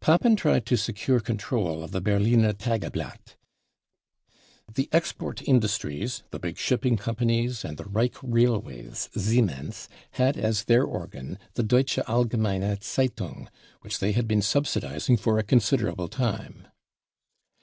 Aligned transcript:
Papen 0.00 0.34
tried 0.34 0.64
to 0.64 0.78
secure 0.78 1.20
control 1.20 1.84
of 1.84 1.90
the 1.90 2.00
Berliner 2.00 2.54
Tageblatt 2.54 3.34
The 4.72 4.88
export 4.92 5.42
industries, 5.46 6.22
the 6.30 6.38
big 6.38 6.56
shipping 6.56 6.96
companies 6.96 7.66
and 7.66 7.76
the... 7.76 7.84
Reich 7.84 8.14
Railways 8.22 9.10
(Siemens) 9.14 9.90
had 10.12 10.38
as 10.38 10.64
their 10.64 10.84
organ 10.84 11.38
the 11.52 11.62
Deutsche 11.62 11.96
■ 11.96 12.04
Allgemeine 12.06 12.78
Zdtung, 12.78 13.48
which 13.82 13.98
they 13.98 14.12
had 14.12 14.26
been 14.26 14.40
subsidising 14.40 15.20
for 15.20 15.38
a 15.38 15.42
considerable 15.42 16.08
time. 16.08 16.66